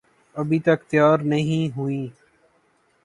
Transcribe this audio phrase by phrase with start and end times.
[0.35, 2.07] ابھی تک تیار نہیں ہوئیں؟